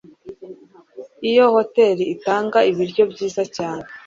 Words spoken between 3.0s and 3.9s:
byiza cyane